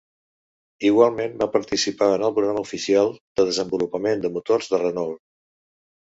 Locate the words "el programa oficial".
2.29-3.11